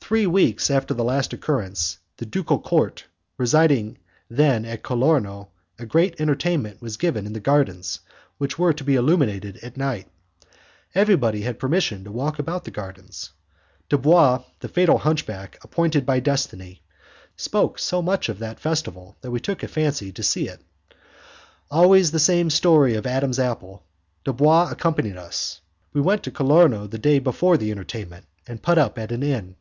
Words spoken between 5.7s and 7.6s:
a great entertainment was given in the